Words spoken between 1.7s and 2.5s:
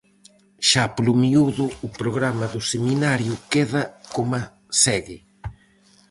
o programa